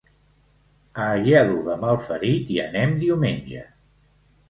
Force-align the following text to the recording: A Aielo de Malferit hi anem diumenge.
A 1.03 1.09
Aielo 1.17 1.61
de 1.69 1.77
Malferit 1.85 2.53
hi 2.57 2.61
anem 2.67 2.99
diumenge. 3.07 3.67